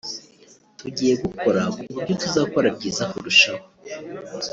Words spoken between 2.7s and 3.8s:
byiza kurushaho